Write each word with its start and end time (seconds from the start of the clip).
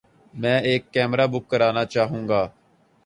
میں 0.33 0.57
ایک 0.69 0.83
کمرہ 0.93 1.25
بک 1.31 1.43
کرانا 1.51 1.83
چاحو 1.93 2.19
گا 2.29 2.41